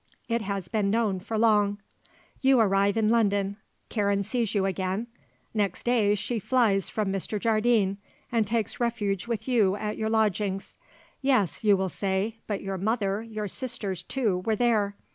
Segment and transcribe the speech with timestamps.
[0.27, 1.77] It has been known for long.
[2.41, 3.57] You arrive in London;
[3.89, 5.05] Karen sees you again;
[5.53, 7.39] next day she flies from Mr.
[7.39, 7.99] Jardine
[8.31, 10.75] and takes refuge with you at your lodgings.
[11.21, 14.95] Yes, you will say, but your mother, your sisters, too, were there.